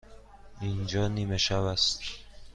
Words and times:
اینجا 0.61 1.07
نیمه 1.07 1.37
شب 1.37 1.63
است. 1.63 2.01